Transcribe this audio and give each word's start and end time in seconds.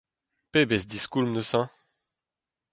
Pebezh 0.51 0.87
diskoulm 0.89 1.29
neuze? 1.33 1.61